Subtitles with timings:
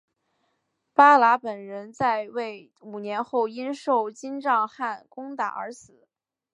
[0.95, 6.07] 八剌本人在位五年后因受金帐汗攻打而死。